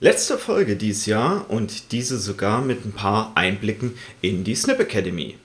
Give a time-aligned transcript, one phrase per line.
[0.00, 5.36] Letzte Folge dieses Jahr und diese sogar mit ein paar Einblicken in die Snip Academy.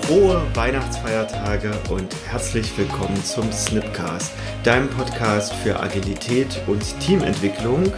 [0.00, 4.32] Frohe Weihnachtsfeiertage und herzlich willkommen zum Snipcast,
[4.64, 7.92] deinem Podcast für Agilität und Teamentwicklung.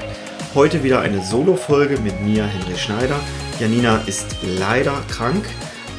[0.56, 3.20] Heute wieder eine Solo-Folge mit mir, Henry Schneider.
[3.60, 5.44] Janina ist leider krank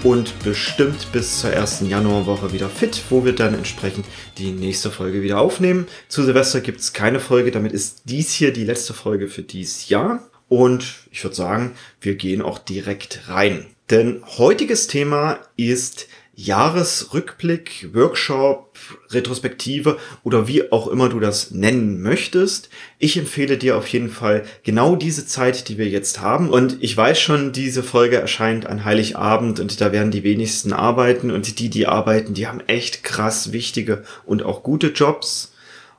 [0.04, 4.06] und bestimmt bis zur ersten Januarwoche wieder fit, wo wir dann entsprechend
[4.38, 5.88] die nächste Folge wieder aufnehmen.
[6.08, 9.90] Zu Silvester gibt es keine Folge, damit ist dies hier die letzte Folge für dieses
[9.90, 10.24] Jahr.
[10.48, 13.68] Und ich würde sagen, wir gehen auch direkt rein.
[13.90, 16.08] Denn heutiges Thema ist
[16.42, 18.78] Jahresrückblick, Workshop,
[19.10, 22.70] Retrospektive oder wie auch immer du das nennen möchtest.
[22.98, 26.50] Ich empfehle dir auf jeden Fall genau diese Zeit, die wir jetzt haben.
[26.50, 31.30] Und ich weiß schon, diese Folge erscheint an Heiligabend und da werden die wenigsten arbeiten
[31.30, 35.52] und die, die arbeiten, die haben echt krass wichtige und auch gute Jobs.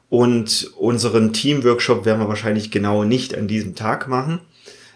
[0.08, 4.40] Und unseren Teamworkshop werden wir wahrscheinlich genau nicht an diesem Tag machen.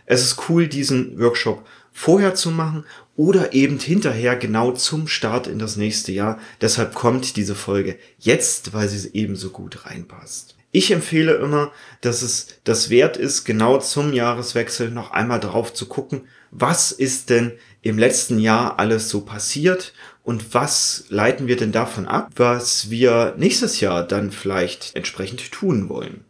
[0.06, 2.84] Es ist cool, diesen Workshop vorher zu machen
[3.16, 6.38] oder eben hinterher genau zum Start in das nächste Jahr.
[6.60, 10.56] Deshalb kommt diese Folge jetzt, weil sie eben so gut reinpasst.
[10.72, 11.70] Ich empfehle immer,
[12.00, 17.30] dass es das wert ist, genau zum Jahreswechsel noch einmal drauf zu gucken, was ist
[17.30, 19.92] denn im letzten Jahr alles so passiert
[20.24, 25.88] und was leiten wir denn davon ab, was wir nächstes Jahr dann vielleicht entsprechend tun
[25.88, 26.24] wollen.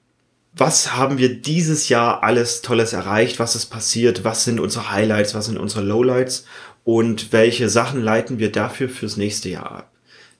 [0.52, 5.34] Was haben wir dieses Jahr alles Tolles erreicht, was ist passiert, was sind unsere Highlights,
[5.34, 6.44] was sind unsere Lowlights
[6.84, 9.90] und welche Sachen leiten wir dafür fürs nächste Jahr ab.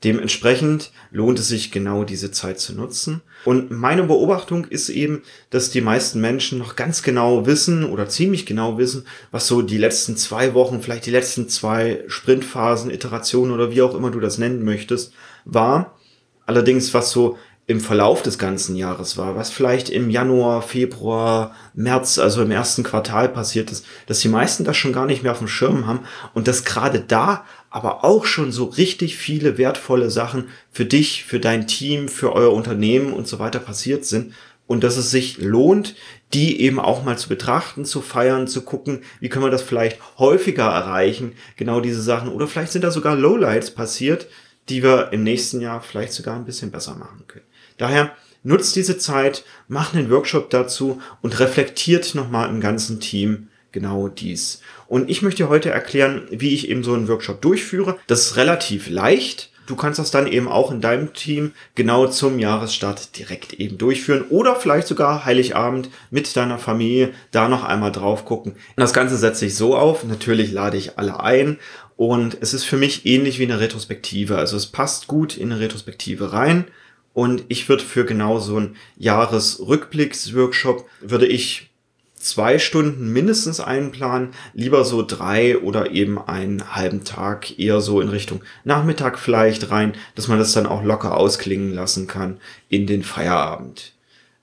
[0.05, 3.23] Dementsprechend lohnt es sich genau diese Zeit zu nutzen.
[3.47, 8.45] Und meine Beobachtung ist eben, dass die meisten Menschen noch ganz genau wissen oder ziemlich
[8.45, 13.71] genau wissen, was so die letzten zwei Wochen, vielleicht die letzten zwei Sprintphasen, Iterationen oder
[13.71, 15.15] wie auch immer du das nennen möchtest,
[15.47, 15.99] war.
[16.45, 22.19] Allerdings, was so im Verlauf des ganzen Jahres war, was vielleicht im Januar, Februar, März,
[22.19, 25.39] also im ersten Quartal passiert ist, dass die meisten das schon gar nicht mehr auf
[25.39, 26.01] dem Schirm haben
[26.35, 31.41] und dass gerade da aber auch schon so richtig viele wertvolle Sachen für dich, für
[31.41, 34.35] dein Team, für euer Unternehmen und so weiter passiert sind
[34.67, 35.95] und dass es sich lohnt,
[36.35, 40.01] die eben auch mal zu betrachten, zu feiern, zu gucken, wie können wir das vielleicht
[40.19, 44.27] häufiger erreichen, genau diese Sachen oder vielleicht sind da sogar Lowlights passiert,
[44.69, 47.44] die wir im nächsten Jahr vielleicht sogar ein bisschen besser machen können.
[47.79, 48.13] Daher
[48.43, 54.61] nutzt diese Zeit, macht einen Workshop dazu und reflektiert nochmal im ganzen Team genau dies.
[54.87, 57.99] Und ich möchte heute erklären, wie ich eben so einen Workshop durchführe.
[58.07, 59.51] Das ist relativ leicht.
[59.67, 64.27] Du kannst das dann eben auch in deinem Team genau zum Jahresstart direkt eben durchführen
[64.29, 68.57] oder vielleicht sogar Heiligabend mit deiner Familie da noch einmal drauf gucken.
[68.77, 70.05] Das Ganze setze ich so auf.
[70.05, 71.59] Natürlich lade ich alle ein
[71.97, 74.37] und es ist für mich ähnlich wie eine Retrospektive.
[74.37, 76.67] Also es passt gut in eine Retrospektive rein.
[77.15, 81.71] Und ich würde für genau so einen Jahresrückblicksworkshop würde ich
[82.17, 88.09] zwei Stunden mindestens einplanen, lieber so drei oder eben einen halben Tag, eher so in
[88.09, 92.39] Richtung Nachmittag vielleicht rein, dass man das dann auch locker ausklingen lassen kann
[92.69, 93.93] in den Feierabend.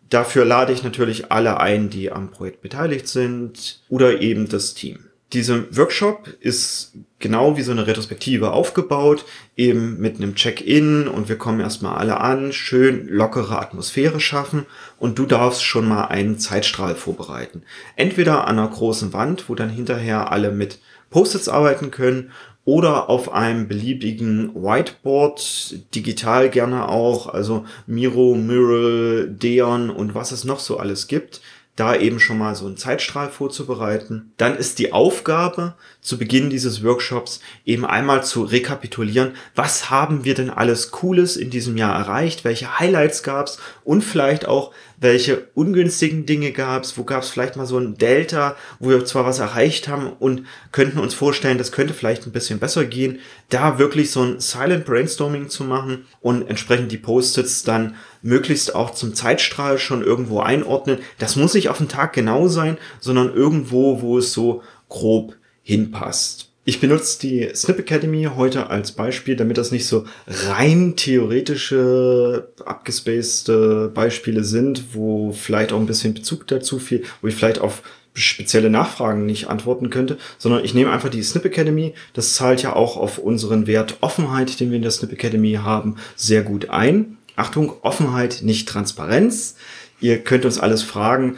[0.09, 4.99] Dafür lade ich natürlich alle ein, die am Projekt beteiligt sind oder eben das Team.
[5.33, 11.37] Dieser Workshop ist genau wie so eine Retrospektive aufgebaut, eben mit einem Check-in und wir
[11.37, 14.65] kommen erstmal alle an, schön lockere Atmosphäre schaffen
[14.99, 17.63] und du darfst schon mal einen Zeitstrahl vorbereiten.
[17.95, 22.31] Entweder an einer großen Wand, wo dann hinterher alle mit Post-its arbeiten können
[22.63, 30.43] oder auf einem beliebigen Whiteboard, digital gerne auch, also Miro, Mural, Deon und was es
[30.43, 31.41] noch so alles gibt
[31.75, 34.33] da eben schon mal so einen Zeitstrahl vorzubereiten.
[34.37, 40.33] Dann ist die Aufgabe zu Beginn dieses Workshops eben einmal zu rekapitulieren, was haben wir
[40.33, 46.27] denn alles Cooles in diesem Jahr erreicht, welche Highlights gab's und vielleicht auch, welche ungünstigen
[46.27, 50.13] Dinge gab's, wo gab's vielleicht mal so ein Delta, wo wir zwar was erreicht haben
[50.13, 53.19] und könnten uns vorstellen, das könnte vielleicht ein bisschen besser gehen,
[53.49, 58.91] da wirklich so ein Silent Brainstorming zu machen und entsprechend die Post-its dann möglichst auch
[58.91, 60.99] zum Zeitstrahl schon irgendwo einordnen.
[61.17, 66.50] Das muss nicht auf den Tag genau sein, sondern irgendwo, wo es so grob hinpasst.
[66.63, 73.89] Ich benutze die Snip Academy heute als Beispiel, damit das nicht so rein theoretische, abgespacede
[73.91, 77.81] Beispiele sind, wo vielleicht auch ein bisschen Bezug dazu viel, wo ich vielleicht auf
[78.13, 81.93] spezielle Nachfragen nicht antworten könnte, sondern ich nehme einfach die Snip Academy.
[82.13, 85.95] Das zahlt ja auch auf unseren Wert Offenheit, den wir in der Snip Academy haben,
[86.15, 87.17] sehr gut ein.
[87.35, 89.55] Achtung, Offenheit, nicht Transparenz.
[89.99, 91.37] Ihr könnt uns alles fragen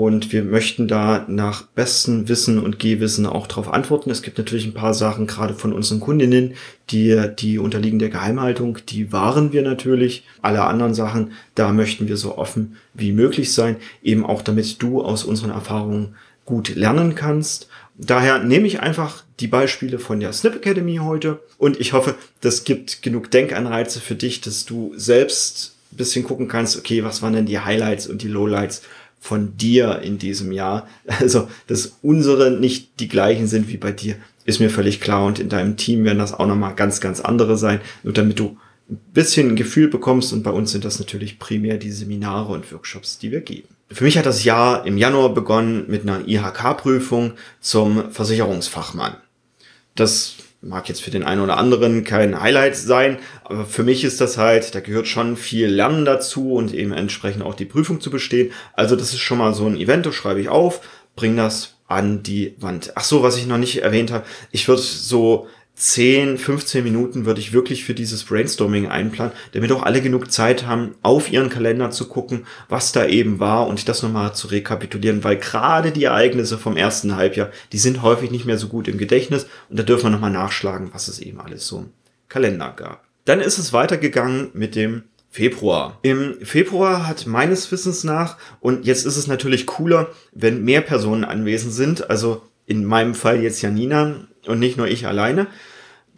[0.00, 4.10] und wir möchten da nach bestem Wissen und Gehwissen auch darauf antworten.
[4.10, 6.54] Es gibt natürlich ein paar Sachen, gerade von unseren Kundinnen,
[6.88, 10.24] die, die unterliegen der Geheimhaltung, die wahren wir natürlich.
[10.40, 15.02] Alle anderen Sachen, da möchten wir so offen wie möglich sein, eben auch damit du
[15.02, 16.14] aus unseren Erfahrungen
[16.46, 17.68] gut lernen kannst.
[17.98, 22.64] Daher nehme ich einfach die Beispiele von der Snip Academy heute und ich hoffe, das
[22.64, 27.34] gibt genug Denkanreize für dich, dass du selbst ein bisschen gucken kannst, okay, was waren
[27.34, 28.82] denn die Highlights und die Lowlights
[29.22, 30.88] von dir in diesem Jahr.
[31.06, 35.24] Also, dass unsere nicht die gleichen sind wie bei dir, ist mir völlig klar.
[35.24, 37.80] Und in deinem Team werden das auch nochmal ganz, ganz andere sein.
[38.02, 38.58] Nur damit du
[38.90, 40.32] ein bisschen ein Gefühl bekommst.
[40.32, 43.68] Und bei uns sind das natürlich primär die Seminare und Workshops, die wir geben.
[43.92, 49.16] Für mich hat das Jahr im Januar begonnen mit einer IHK-Prüfung zum Versicherungsfachmann.
[49.94, 54.20] Das mag jetzt für den einen oder anderen kein Highlight sein, aber für mich ist
[54.20, 58.10] das halt, da gehört schon viel Lernen dazu und eben entsprechend auch die Prüfung zu
[58.10, 58.52] bestehen.
[58.74, 60.80] Also das ist schon mal so ein Event, das schreibe ich auf,
[61.16, 62.92] bring das an die Wand.
[62.94, 65.48] Ach so, was ich noch nicht erwähnt habe, ich würde so
[65.82, 70.64] 10, 15 Minuten würde ich wirklich für dieses Brainstorming einplanen, damit auch alle genug Zeit
[70.64, 75.24] haben, auf ihren Kalender zu gucken, was da eben war und das nochmal zu rekapitulieren,
[75.24, 78.96] weil gerade die Ereignisse vom ersten Halbjahr, die sind häufig nicht mehr so gut im
[78.96, 81.90] Gedächtnis und da dürfen wir nochmal nachschlagen, was es eben alles so im
[82.28, 83.02] Kalender gab.
[83.24, 85.98] Dann ist es weitergegangen mit dem Februar.
[86.02, 91.24] Im Februar hat meines Wissens nach, und jetzt ist es natürlich cooler, wenn mehr Personen
[91.24, 95.48] anwesend sind, also in meinem Fall jetzt Janina, und nicht nur ich alleine,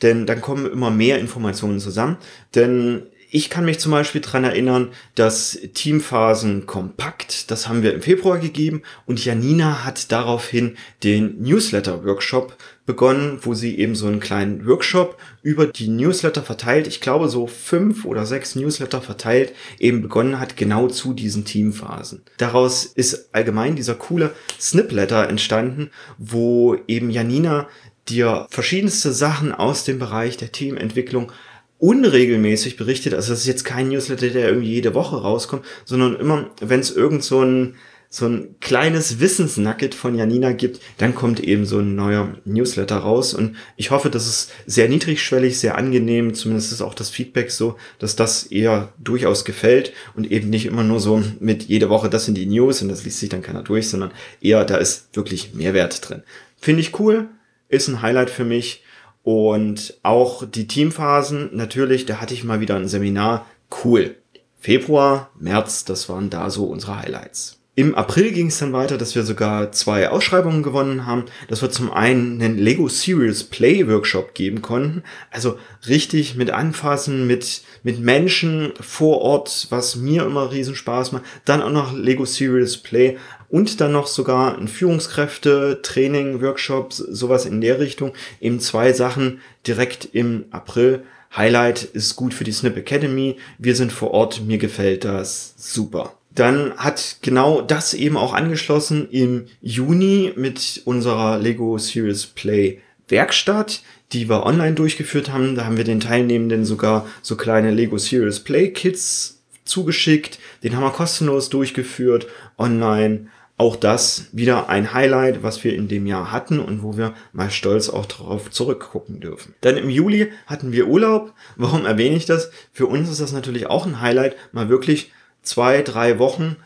[0.05, 2.19] denn dann kommen immer mehr Informationen zusammen.
[2.55, 3.03] Denn
[3.37, 8.39] ich kann mich zum Beispiel dran erinnern, dass Teamphasen kompakt, das haben wir im Februar
[8.39, 12.57] gegeben und Janina hat daraufhin den Newsletter-Workshop
[12.87, 17.49] begonnen, wo sie eben so einen kleinen Workshop über die Newsletter verteilt, ich glaube so
[17.49, 22.23] fünf oder sechs Newsletter verteilt, eben begonnen hat, genau zu diesen Teamphasen.
[22.37, 27.67] Daraus ist allgemein dieser coole Snipletter entstanden, wo eben Janina
[28.09, 31.33] dir verschiedenste Sachen aus dem Bereich der Teamentwicklung
[31.79, 33.15] unregelmäßig berichtet.
[33.15, 36.95] Also das ist jetzt kein Newsletter, der irgendwie jede Woche rauskommt, sondern immer, wenn es
[36.95, 37.77] irgend so ein
[38.15, 43.35] so ein kleines Wissensnugget von Janina gibt, dann kommt eben so ein neuer Newsletter raus.
[43.35, 46.33] Und ich hoffe, das ist sehr niedrigschwellig, sehr angenehm.
[46.33, 50.85] Zumindest ist auch das Feedback so, dass das eher durchaus gefällt und eben nicht immer
[50.85, 53.65] nur so mit jede Woche das sind die News und das liest sich dann keiner
[53.65, 56.23] durch, sondern eher da ist wirklich Mehrwert drin.
[56.57, 57.29] Finde ich cool
[57.69, 58.85] ist ein Highlight für mich.
[59.23, 63.47] Und auch die Teamphasen, natürlich, da hatte ich mal wieder ein Seminar.
[63.85, 64.17] Cool.
[64.59, 67.61] Februar, März, das waren da so unsere Highlights.
[67.77, 71.71] Im April ging es dann weiter, dass wir sogar zwei Ausschreibungen gewonnen haben, dass wir
[71.71, 75.03] zum einen einen Lego Serious Play Workshop geben konnten.
[75.33, 81.25] Also richtig mit Anfassen, mit, mit Menschen vor Ort, was mir immer riesen Spaß macht.
[81.45, 83.19] Dann auch noch Lego Serious Play
[83.49, 88.13] und dann noch sogar ein Führungskräfte, Training, Workshops, sowas in der Richtung.
[88.41, 91.03] Eben zwei Sachen direkt im April.
[91.37, 93.37] Highlight ist gut für die Snip Academy.
[93.59, 94.43] Wir sind vor Ort.
[94.43, 96.13] Mir gefällt das super.
[96.35, 103.83] Dann hat genau das eben auch angeschlossen im Juni mit unserer Lego Serious Play Werkstatt,
[104.13, 105.55] die wir online durchgeführt haben.
[105.55, 110.39] Da haben wir den Teilnehmenden sogar so kleine Lego Serious Play Kits zugeschickt.
[110.63, 112.27] Den haben wir kostenlos durchgeführt
[112.59, 113.29] online.
[113.57, 117.53] Auch das wieder ein Highlight, was wir in dem Jahr hatten und wo wir mal
[117.53, 119.55] stolz auch darauf zurückgucken dürfen.
[119.61, 121.33] Dann im Juli hatten wir Urlaub.
[121.55, 122.51] Warum erwähne ich das?
[122.73, 125.13] Für uns ist das natürlich auch ein Highlight, mal wirklich
[125.45, 126.57] zwei, drei Wochen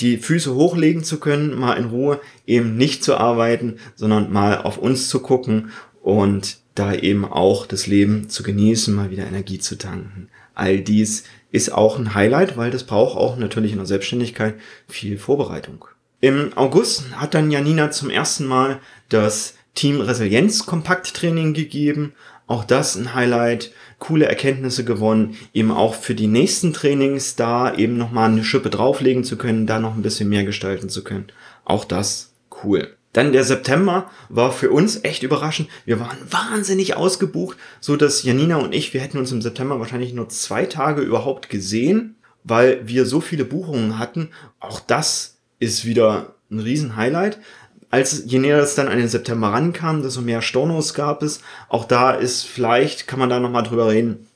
[0.00, 4.78] die Füße hochlegen zu können, mal in Ruhe eben nicht zu arbeiten, sondern mal auf
[4.78, 5.70] uns zu gucken
[6.02, 10.28] und da eben auch das Leben zu genießen, mal wieder Energie zu tanken.
[10.54, 14.54] All dies ist auch ein Highlight, weil das braucht auch natürlich in der Selbstständigkeit
[14.88, 15.86] viel Vorbereitung.
[16.20, 22.14] Im August hat dann Janina zum ersten Mal das Team Resilienz Kompakt Training gegeben.
[22.46, 23.72] Auch das ein Highlight
[24.06, 29.24] coole Erkenntnisse gewonnen, eben auch für die nächsten Trainings da eben nochmal eine Schippe drauflegen
[29.24, 31.26] zu können, da noch ein bisschen mehr gestalten zu können.
[31.64, 32.32] Auch das
[32.62, 32.96] cool.
[33.12, 35.68] Dann der September war für uns echt überraschend.
[35.86, 40.12] Wir waren wahnsinnig ausgebucht, so dass Janina und ich, wir hätten uns im September wahrscheinlich
[40.12, 44.30] nur zwei Tage überhaupt gesehen, weil wir so viele Buchungen hatten.
[44.60, 47.38] Auch das ist wieder ein Riesen-Highlight
[47.96, 51.40] als je näher es dann an den September rankam, desto mehr Stornos gab es.
[51.70, 54.26] Auch da ist vielleicht, kann man da nochmal drüber reden,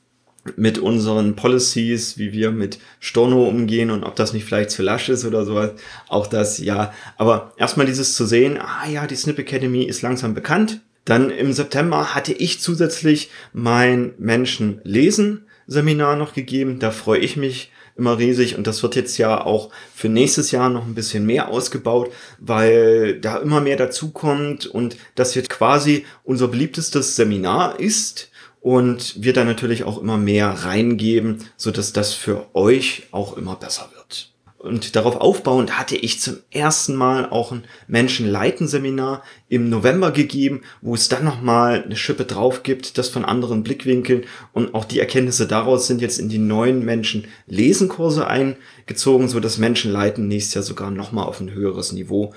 [0.55, 5.09] mit unseren Policies, wie wir mit Storno umgehen und ob das nicht vielleicht zu lasch
[5.09, 5.73] ist oder sowas.
[6.09, 6.91] Auch das, ja.
[7.17, 10.81] Aber erstmal dieses zu sehen, ah ja, die Snip Academy ist langsam bekannt.
[11.05, 16.79] Dann im September hatte ich zusätzlich mein Menschen lesen Seminar noch gegeben.
[16.79, 20.69] Da freue ich mich immer riesig und das wird jetzt ja auch für nächstes Jahr
[20.69, 26.47] noch ein bisschen mehr ausgebaut, weil da immer mehr dazukommt und das jetzt quasi unser
[26.47, 28.29] beliebtestes Seminar ist
[28.61, 33.55] und wir da natürlich auch immer mehr reingeben, so dass das für euch auch immer
[33.55, 34.30] besser wird.
[34.61, 40.93] Und darauf aufbauend hatte ich zum ersten Mal auch ein Menschenleiten-Seminar im November gegeben, wo
[40.93, 45.47] es dann nochmal eine Schippe drauf gibt, das von anderen Blickwinkeln und auch die Erkenntnisse
[45.47, 51.25] daraus sind jetzt in die neuen Menschen-Lesen-Kurse eingezogen, so dass Menschenleiten nächstes Jahr sogar nochmal
[51.25, 52.35] auf ein höheres Niveau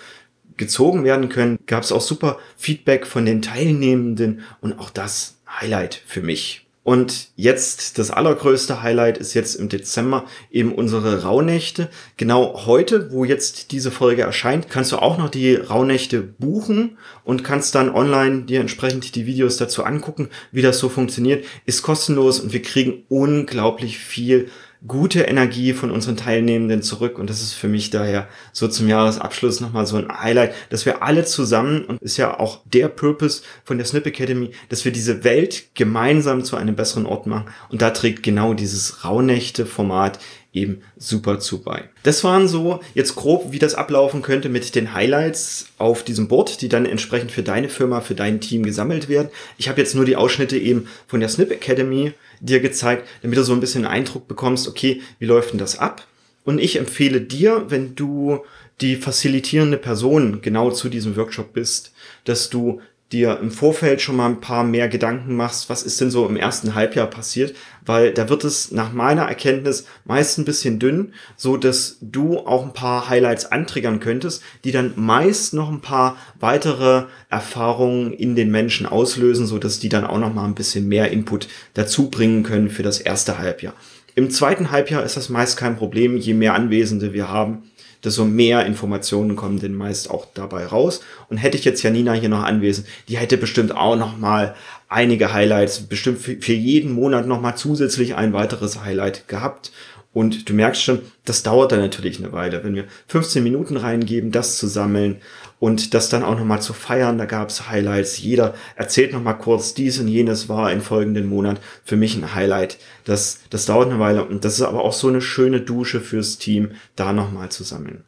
[0.56, 1.58] gezogen werden können.
[1.66, 6.63] Gab es auch super Feedback von den Teilnehmenden und auch das Highlight für mich.
[6.84, 11.88] Und jetzt das allergrößte Highlight ist jetzt im Dezember eben unsere Rauhnächte.
[12.18, 17.42] Genau heute, wo jetzt diese Folge erscheint, kannst du auch noch die Rauhnächte buchen und
[17.42, 21.46] kannst dann online dir entsprechend die Videos dazu angucken, wie das so funktioniert.
[21.64, 24.50] Ist kostenlos und wir kriegen unglaublich viel
[24.86, 27.18] gute Energie von unseren Teilnehmenden zurück.
[27.18, 31.02] Und das ist für mich daher so zum Jahresabschluss nochmal so ein Highlight, dass wir
[31.02, 35.24] alle zusammen, und ist ja auch der Purpose von der Snip Academy, dass wir diese
[35.24, 37.46] Welt gemeinsam zu einem besseren Ort machen.
[37.70, 40.18] Und da trägt genau dieses Rauhnächte-Format
[40.54, 41.90] eben super zu bei.
[42.04, 46.60] Das waren so jetzt grob, wie das ablaufen könnte mit den Highlights auf diesem Board,
[46.62, 49.30] die dann entsprechend für deine Firma, für dein Team gesammelt werden.
[49.58, 52.12] Ich habe jetzt nur die Ausschnitte eben von der Snip Academy
[52.44, 55.78] dir gezeigt, damit du so ein bisschen einen Eindruck bekommst, okay, wie läuft denn das
[55.78, 56.06] ab?
[56.44, 58.40] Und ich empfehle dir, wenn du
[58.80, 61.92] die facilitierende Person genau zu diesem Workshop bist,
[62.24, 62.80] dass du
[63.12, 66.36] dir im Vorfeld schon mal ein paar mehr Gedanken machst, was ist denn so im
[66.36, 71.56] ersten Halbjahr passiert, weil da wird es nach meiner Erkenntnis meist ein bisschen dünn, so
[71.56, 77.04] dass du auch ein paar Highlights antriggern könntest, die dann meist noch ein paar weitere
[77.28, 81.10] Erfahrungen in den Menschen auslösen, so dass die dann auch noch mal ein bisschen mehr
[81.10, 83.74] Input dazu bringen können für das erste Halbjahr.
[84.16, 87.64] Im zweiten Halbjahr ist das meist kein Problem, je mehr Anwesende wir haben
[88.04, 91.00] desto mehr Informationen kommen denn meist auch dabei raus.
[91.28, 94.54] Und hätte ich jetzt Janina hier noch anwesend, die hätte bestimmt auch noch mal
[94.88, 99.72] einige Highlights, bestimmt für jeden Monat noch mal zusätzlich ein weiteres Highlight gehabt.
[100.14, 102.62] Und du merkst schon, das dauert dann natürlich eine Weile.
[102.62, 105.16] Wenn wir 15 Minuten reingeben, das zu sammeln
[105.58, 108.18] und das dann auch nochmal zu feiern, da gab es Highlights.
[108.18, 112.78] Jeder erzählt nochmal kurz, dies und jenes war im folgenden Monat für mich ein Highlight.
[113.04, 116.38] Das, das dauert eine Weile und das ist aber auch so eine schöne Dusche fürs
[116.38, 118.04] Team, da nochmal zu sammeln.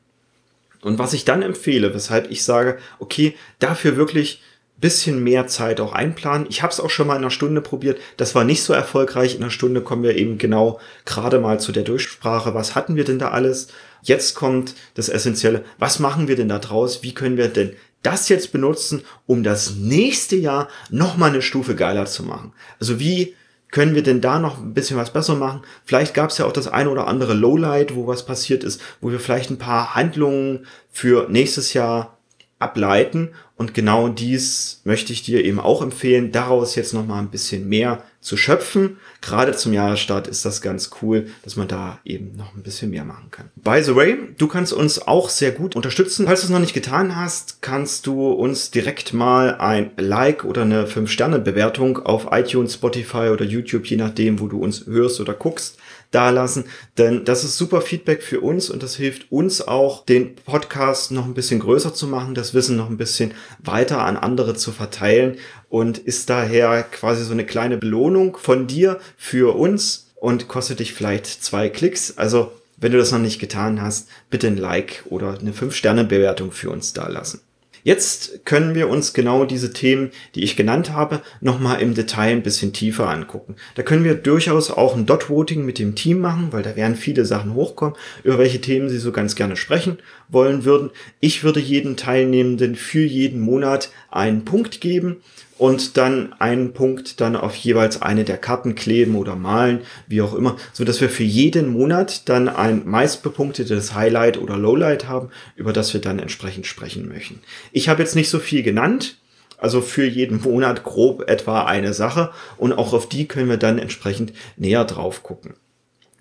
[0.82, 4.42] Und was ich dann empfehle, weshalb ich sage, okay, dafür wirklich
[4.78, 6.46] bisschen mehr Zeit auch einplanen.
[6.50, 7.98] Ich habe es auch schon mal in einer Stunde probiert.
[8.16, 9.34] Das war nicht so erfolgreich.
[9.34, 12.54] In einer Stunde kommen wir eben genau gerade mal zu der Durchsprache.
[12.54, 13.68] Was hatten wir denn da alles?
[14.02, 15.64] Jetzt kommt das Essentielle.
[15.78, 17.02] Was machen wir denn da draus?
[17.02, 21.74] Wie können wir denn das jetzt benutzen, um das nächste Jahr noch mal eine Stufe
[21.74, 22.52] geiler zu machen?
[22.78, 23.34] Also wie
[23.70, 25.62] können wir denn da noch ein bisschen was besser machen?
[25.84, 29.10] Vielleicht gab es ja auch das eine oder andere Lowlight, wo was passiert ist, wo
[29.10, 32.15] wir vielleicht ein paar Handlungen für nächstes Jahr
[32.58, 33.30] ableiten.
[33.56, 37.68] Und genau dies möchte ich dir eben auch empfehlen, daraus jetzt noch mal ein bisschen
[37.68, 38.98] mehr zu schöpfen.
[39.22, 43.04] Gerade zum Jahresstart ist das ganz cool, dass man da eben noch ein bisschen mehr
[43.04, 43.50] machen kann.
[43.56, 46.26] By the way, du kannst uns auch sehr gut unterstützen.
[46.26, 50.62] Falls du es noch nicht getan hast, kannst du uns direkt mal ein Like oder
[50.62, 55.78] eine 5-Sterne-Bewertung auf iTunes, Spotify oder YouTube, je nachdem, wo du uns hörst oder guckst,
[56.10, 56.64] dalassen,
[56.98, 61.24] denn das ist super Feedback für uns und das hilft uns auch, den Podcast noch
[61.24, 65.36] ein bisschen größer zu machen, das Wissen noch ein bisschen weiter an andere zu verteilen
[65.68, 70.94] und ist daher quasi so eine kleine Belohnung von dir für uns und kostet dich
[70.94, 72.16] vielleicht zwei Klicks.
[72.16, 76.70] Also wenn du das noch nicht getan hast, bitte ein Like oder eine 5-Sterne-Bewertung für
[76.70, 77.40] uns dalassen.
[77.86, 82.42] Jetzt können wir uns genau diese Themen, die ich genannt habe, nochmal im Detail ein
[82.42, 83.54] bisschen tiefer angucken.
[83.76, 87.24] Da können wir durchaus auch ein Dot-Voting mit dem Team machen, weil da werden viele
[87.24, 90.90] Sachen hochkommen, über welche Themen sie so ganz gerne sprechen wollen würden.
[91.20, 95.18] Ich würde jeden Teilnehmenden für jeden Monat einen Punkt geben
[95.58, 100.34] und dann einen Punkt dann auf jeweils eine der Karten kleben oder malen, wie auch
[100.34, 105.72] immer, so dass wir für jeden Monat dann ein meistbepunktetes Highlight oder Lowlight haben, über
[105.72, 107.40] das wir dann entsprechend sprechen möchten.
[107.72, 109.18] Ich habe jetzt nicht so viel genannt,
[109.58, 113.78] also für jeden Monat grob etwa eine Sache und auch auf die können wir dann
[113.78, 115.54] entsprechend näher drauf gucken.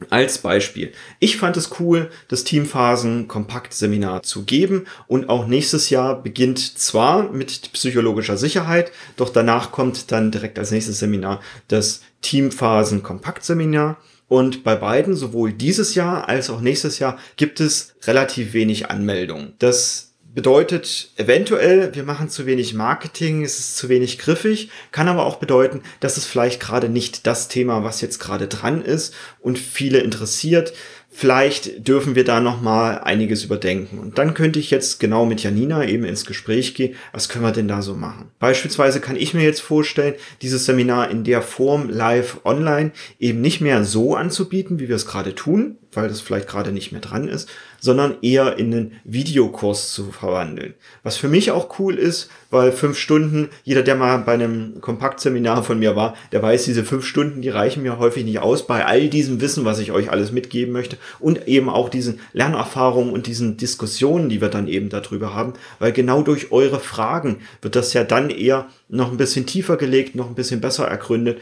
[0.09, 0.91] Als Beispiel.
[1.19, 6.59] Ich fand es cool, das Teamphasen Kompakt Seminar zu geben und auch nächstes Jahr beginnt
[6.59, 13.45] zwar mit psychologischer Sicherheit, doch danach kommt dann direkt als nächstes Seminar das Teamphasen Kompakt
[13.45, 13.97] Seminar.
[14.27, 19.53] Und bei beiden, sowohl dieses Jahr als auch nächstes Jahr, gibt es relativ wenig Anmeldungen.
[19.59, 25.25] Das bedeutet eventuell, wir machen zu wenig Marketing, es ist zu wenig griffig, kann aber
[25.25, 29.57] auch bedeuten, dass es vielleicht gerade nicht das Thema, was jetzt gerade dran ist und
[29.57, 30.73] viele interessiert.
[31.09, 33.99] Vielleicht dürfen wir da noch mal einiges überdenken.
[33.99, 36.97] Und dann könnte ich jetzt genau mit Janina eben ins Gespräch gehen.
[37.13, 38.31] Was können wir denn da so machen?
[38.37, 43.61] Beispielsweise kann ich mir jetzt vorstellen, dieses Seminar in der Form live online eben nicht
[43.61, 47.29] mehr so anzubieten, wie wir es gerade tun, weil das vielleicht gerade nicht mehr dran
[47.29, 50.73] ist, sondern eher in einen Videokurs zu verwandeln.
[51.03, 55.63] Was für mich auch cool ist, weil fünf Stunden, jeder, der mal bei einem Kompaktseminar
[55.63, 58.85] von mir war, der weiß, diese fünf Stunden, die reichen mir häufig nicht aus bei
[58.85, 63.27] all diesem Wissen, was ich euch alles mitgeben möchte und eben auch diesen Lernerfahrungen und
[63.27, 67.93] diesen Diskussionen, die wir dann eben darüber haben, weil genau durch eure Fragen wird das
[67.93, 71.39] ja dann eher noch ein bisschen tiefer gelegt, noch ein bisschen besser ergründet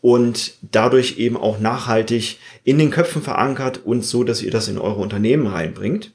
[0.00, 4.78] und dadurch eben auch nachhaltig in den Köpfen verankert und so, dass ihr das in
[4.78, 6.12] eure Unternehmen reinbringt.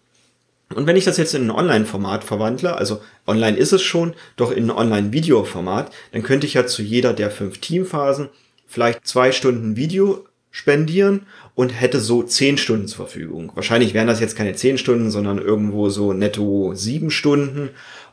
[0.73, 4.51] Und wenn ich das jetzt in ein Online-Format verwandle, also online ist es schon, doch
[4.51, 8.29] in ein Online-Video-Format, dann könnte ich ja zu jeder der fünf Teamphasen
[8.67, 13.51] vielleicht zwei Stunden Video spendieren und hätte so zehn Stunden zur Verfügung.
[13.55, 17.69] Wahrscheinlich wären das jetzt keine zehn Stunden, sondern irgendwo so netto sieben Stunden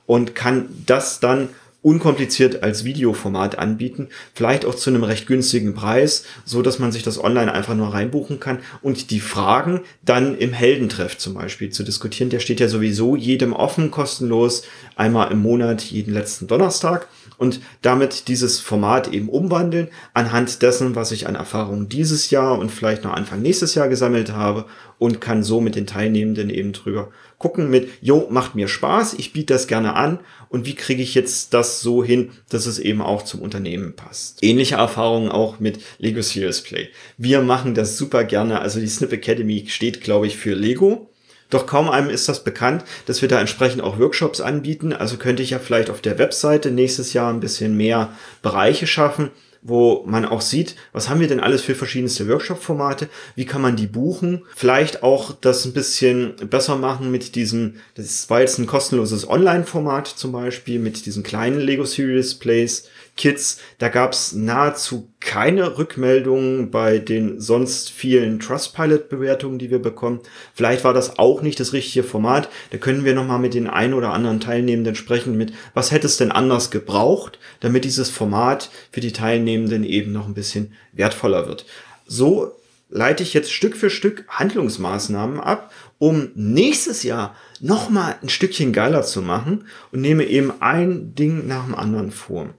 [0.06, 1.48] und kann das dann
[1.88, 7.02] unkompliziert als Videoformat anbieten, vielleicht auch zu einem recht günstigen Preis, so dass man sich
[7.02, 11.84] das online einfach nur reinbuchen kann und die Fragen dann im Heldentreff zum Beispiel zu
[11.84, 12.28] diskutieren.
[12.28, 14.64] Der steht ja sowieso jedem offen, kostenlos,
[14.96, 21.12] einmal im Monat, jeden letzten Donnerstag und damit dieses Format eben umwandeln anhand dessen, was
[21.12, 24.66] ich an Erfahrungen dieses Jahr und vielleicht noch Anfang nächstes Jahr gesammelt habe
[24.98, 29.32] und kann so mit den Teilnehmenden eben drüber gucken mit, jo, macht mir Spaß, ich
[29.32, 30.18] biete das gerne an
[30.48, 34.42] und wie kriege ich jetzt das so hin, dass es eben auch zum Unternehmen passt.
[34.42, 36.88] Ähnliche Erfahrungen auch mit Lego Serious Play.
[37.16, 41.07] Wir machen das super gerne, also die Snip Academy steht, glaube ich, für Lego.
[41.50, 44.92] Doch kaum einem ist das bekannt, dass wir da entsprechend auch Workshops anbieten.
[44.92, 48.12] Also könnte ich ja vielleicht auf der Webseite nächstes Jahr ein bisschen mehr
[48.42, 49.30] Bereiche schaffen,
[49.62, 53.76] wo man auch sieht, was haben wir denn alles für verschiedenste Workshop-Formate, wie kann man
[53.76, 58.66] die buchen, vielleicht auch das ein bisschen besser machen mit diesem, das war jetzt ein
[58.66, 62.84] kostenloses Online-Format zum Beispiel, mit diesen kleinen Lego Series Plays,
[63.18, 70.20] Kids, da gab es nahezu keine Rückmeldungen bei den sonst vielen Trustpilot-Bewertungen, die wir bekommen.
[70.54, 72.48] Vielleicht war das auch nicht das richtige Format.
[72.70, 76.16] Da können wir nochmal mit den ein oder anderen Teilnehmenden sprechen mit, was hätte es
[76.16, 81.66] denn anders gebraucht, damit dieses Format für die Teilnehmenden eben noch ein bisschen wertvoller wird.
[82.06, 82.52] So
[82.88, 89.02] leite ich jetzt Stück für Stück Handlungsmaßnahmen ab, um nächstes Jahr nochmal ein Stückchen geiler
[89.02, 92.54] zu machen und nehme eben ein Ding nach dem anderen vor.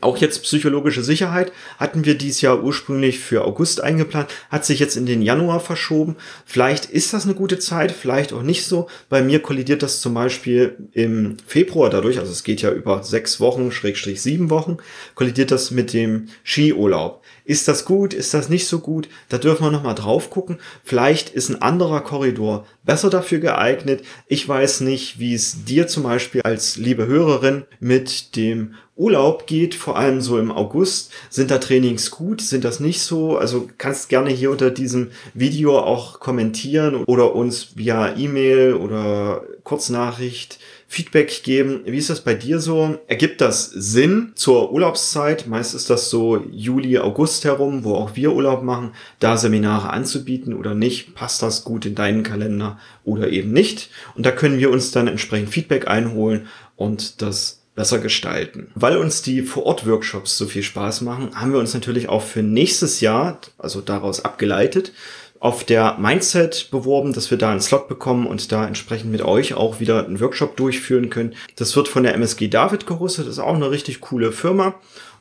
[0.00, 4.96] Auch jetzt psychologische Sicherheit hatten wir dies Jahr ursprünglich für August eingeplant, hat sich jetzt
[4.96, 6.16] in den Januar verschoben.
[6.44, 8.88] Vielleicht ist das eine gute Zeit, vielleicht auch nicht so.
[9.08, 13.40] Bei mir kollidiert das zum Beispiel im Februar dadurch, also es geht ja über sechs
[13.40, 14.78] Wochen, Schrägstrich sieben Wochen,
[15.14, 17.22] kollidiert das mit dem Skiurlaub.
[17.46, 18.14] Ist das gut?
[18.14, 19.08] Ist das nicht so gut?
[19.28, 20.58] Da dürfen wir nochmal drauf gucken.
[20.82, 24.02] Vielleicht ist ein anderer Korridor besser dafür geeignet.
[24.26, 29.74] Ich weiß nicht, wie es dir zum Beispiel als liebe Hörerin mit dem Urlaub geht,
[29.74, 31.12] vor allem so im August.
[31.28, 32.40] Sind da Trainings gut?
[32.40, 33.36] Sind das nicht so?
[33.36, 40.60] Also kannst gerne hier unter diesem Video auch kommentieren oder uns via E-Mail oder Kurznachricht
[40.86, 41.80] Feedback geben.
[41.86, 42.98] Wie ist das bei dir so?
[43.06, 45.46] Ergibt das Sinn zur Urlaubszeit?
[45.46, 50.54] Meist ist das so Juli, August herum, wo auch wir Urlaub machen, da Seminare anzubieten
[50.54, 51.14] oder nicht?
[51.14, 53.90] Passt das gut in deinen Kalender oder eben nicht?
[54.14, 58.68] Und da können wir uns dann entsprechend Feedback einholen und das besser gestalten.
[58.74, 63.00] Weil uns die Vor-Ort-Workshops so viel Spaß machen, haben wir uns natürlich auch für nächstes
[63.00, 64.92] Jahr, also daraus abgeleitet,
[65.44, 69.52] auf der Mindset beworben, dass wir da einen Slot bekommen und da entsprechend mit euch
[69.52, 71.34] auch wieder einen Workshop durchführen können.
[71.56, 74.76] Das wird von der MSG David gehostet, ist auch eine richtig coole Firma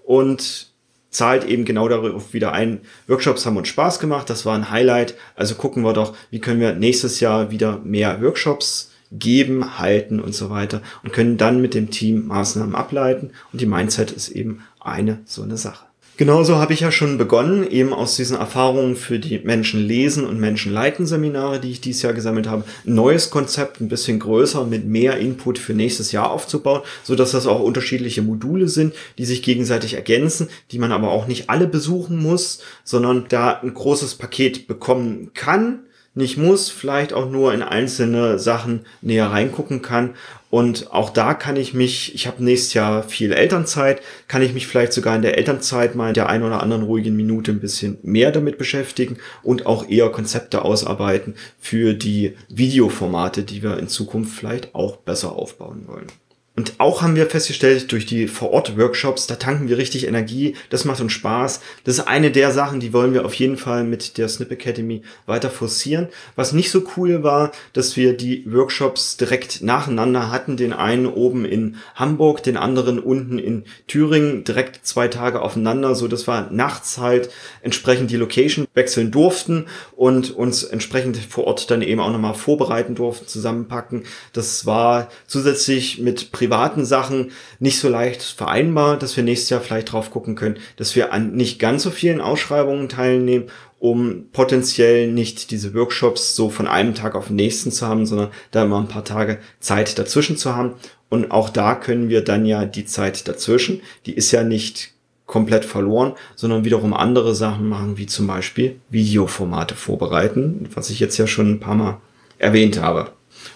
[0.05, 0.67] und
[1.09, 2.79] zahlt eben genau darauf wieder ein.
[3.07, 5.15] Workshops haben uns Spaß gemacht, das war ein Highlight.
[5.35, 10.33] Also gucken wir doch, wie können wir nächstes Jahr wieder mehr Workshops geben, halten und
[10.33, 13.31] so weiter und können dann mit dem Team Maßnahmen ableiten.
[13.51, 15.82] Und die Mindset ist eben eine so eine Sache.
[16.15, 20.39] Genauso habe ich ja schon begonnen, eben aus diesen Erfahrungen für die Menschen lesen und
[20.39, 24.63] Menschen leiten Seminare, die ich dieses Jahr gesammelt habe, ein neues Konzept, ein bisschen größer,
[24.65, 29.25] mit mehr Input für nächstes Jahr aufzubauen, so dass das auch unterschiedliche Module sind, die
[29.25, 34.13] sich gegenseitig ergänzen, die man aber auch nicht alle besuchen muss, sondern da ein großes
[34.13, 35.79] Paket bekommen kann,
[36.15, 40.11] nicht muss, vielleicht auch nur in einzelne Sachen näher reingucken kann.
[40.49, 44.67] Und auch da kann ich mich, ich habe nächstes Jahr viel Elternzeit, kann ich mich
[44.67, 47.97] vielleicht sogar in der Elternzeit mal in der ein oder anderen ruhigen Minute ein bisschen
[48.03, 54.37] mehr damit beschäftigen und auch eher Konzepte ausarbeiten für die Videoformate, die wir in Zukunft
[54.37, 56.07] vielleicht auch besser aufbauen wollen.
[56.55, 61.01] Und auch haben wir festgestellt, durch die Vor-Ort-Workshops, da tanken wir richtig Energie, das macht
[61.01, 61.61] uns Spaß.
[61.83, 65.01] Das ist eine der Sachen, die wollen wir auf jeden Fall mit der Snip Academy
[65.25, 66.09] weiter forcieren.
[66.35, 71.43] Was nicht so cool war, dass wir die Workshops direkt nacheinander hatten, den einen oben
[71.45, 76.99] in Hamburg, den anderen unten in Thüringen, direkt zwei Tage aufeinander, so dass wir nachts
[76.99, 77.31] halt
[77.63, 82.93] entsprechend die Location wechseln durften und uns entsprechend vor Ort dann eben auch nochmal vorbereiten
[82.93, 84.03] durften, zusammenpacken.
[84.33, 89.93] Das war zusätzlich mit privaten Sachen nicht so leicht vereinbar, dass wir nächstes Jahr vielleicht
[89.93, 93.45] drauf gucken können, dass wir an nicht ganz so vielen Ausschreibungen teilnehmen,
[93.79, 98.29] um potenziell nicht diese Workshops so von einem Tag auf den nächsten zu haben, sondern
[98.51, 100.73] da immer ein paar Tage Zeit dazwischen zu haben.
[101.07, 104.91] Und auch da können wir dann ja die Zeit dazwischen, die ist ja nicht
[105.25, 111.17] komplett verloren, sondern wiederum andere Sachen machen, wie zum Beispiel Videoformate vorbereiten, was ich jetzt
[111.17, 112.01] ja schon ein paar Mal
[112.37, 113.11] erwähnt habe.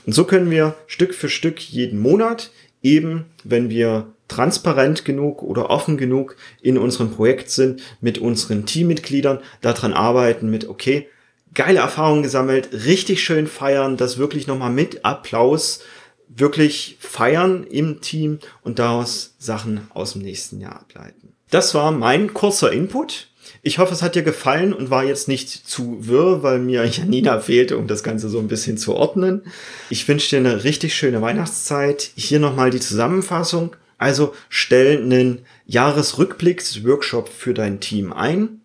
[0.06, 5.70] Und so können wir Stück für Stück jeden Monat eben, wenn wir transparent genug oder
[5.70, 11.08] offen genug in unserem Projekt sind, mit unseren Teammitgliedern daran arbeiten, mit, okay,
[11.54, 15.82] geile Erfahrungen gesammelt, richtig schön feiern, das wirklich nochmal mit Applaus
[16.28, 21.34] wirklich feiern im Team und daraus Sachen aus dem nächsten Jahr ableiten.
[21.50, 23.30] Das war mein kurzer Input.
[23.68, 27.42] Ich hoffe, es hat dir gefallen und war jetzt nicht zu wirr, weil mir Janina
[27.42, 29.42] fehlte, um das Ganze so ein bisschen zu ordnen.
[29.90, 32.12] Ich wünsche dir eine richtig schöne Weihnachtszeit.
[32.16, 33.76] Hier nochmal die Zusammenfassung.
[33.98, 38.62] Also stell einen Jahresrückblicks-Workshop für dein Team ein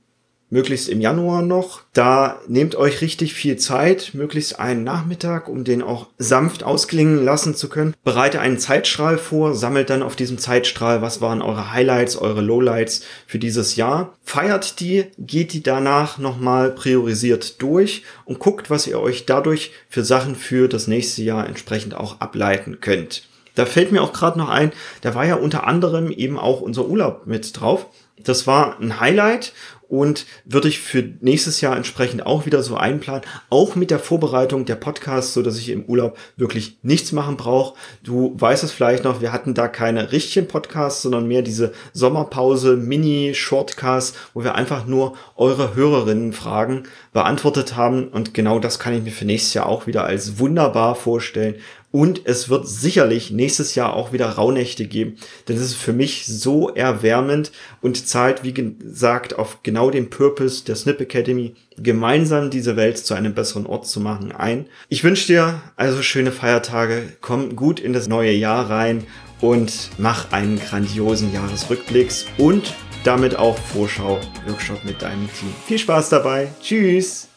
[0.52, 1.80] möglichst im Januar noch.
[1.94, 7.54] Da nehmt euch richtig viel Zeit, möglichst einen Nachmittag, um den auch sanft ausklingen lassen
[7.54, 7.94] zu können.
[8.04, 13.02] Bereite einen Zeitstrahl vor, sammelt dann auf diesem Zeitstrahl, was waren eure Highlights, eure Lowlights
[13.26, 14.12] für dieses Jahr.
[14.22, 20.04] Feiert die, geht die danach nochmal priorisiert durch und guckt, was ihr euch dadurch für
[20.04, 23.22] Sachen für das nächste Jahr entsprechend auch ableiten könnt.
[23.54, 26.86] Da fällt mir auch gerade noch ein, da war ja unter anderem eben auch unser
[26.86, 27.86] Urlaub mit drauf.
[28.22, 29.52] Das war ein Highlight
[29.92, 34.64] und würde ich für nächstes Jahr entsprechend auch wieder so einplanen, auch mit der Vorbereitung
[34.64, 37.74] der Podcasts, so dass ich im Urlaub wirklich nichts machen brauche.
[38.02, 42.78] Du weißt es vielleicht noch, wir hatten da keine richtigen Podcasts, sondern mehr diese Sommerpause
[42.78, 48.94] Mini Shortcasts, wo wir einfach nur eure Hörerinnen Fragen beantwortet haben und genau das kann
[48.94, 51.56] ich mir für nächstes Jahr auch wieder als wunderbar vorstellen
[51.92, 56.26] und es wird sicherlich nächstes Jahr auch wieder Rauhnächte geben, denn es ist für mich
[56.26, 62.76] so erwärmend und zahlt, wie gesagt, auf genau den Purpose der Snip Academy, gemeinsam diese
[62.76, 64.66] Welt zu einem besseren Ort zu machen, ein.
[64.88, 69.04] Ich wünsche dir also schöne Feiertage, komm gut in das neue Jahr rein
[69.40, 72.74] und mach einen grandiosen Jahresrückblicks und
[73.04, 75.52] damit auch Vorschau-Workshop mit deinem Team.
[75.66, 76.48] Viel Spaß dabei.
[76.62, 77.31] Tschüss!